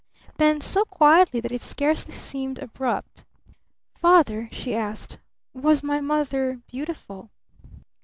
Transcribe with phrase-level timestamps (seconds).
[0.37, 3.23] Then so quietly that it scarcely seemed abrupt,
[3.93, 5.19] "Father," she asked,
[5.53, 7.29] "was my mother beautiful?"